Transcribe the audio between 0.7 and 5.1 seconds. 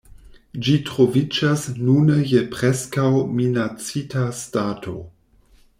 troviĝas nune je preskaŭ-minacita stato.